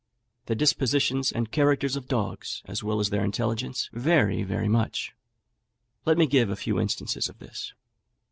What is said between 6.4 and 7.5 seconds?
a few instances of